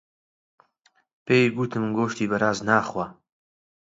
[1.25, 3.11] پێی گوتم گۆشتی بەراز ناخوات.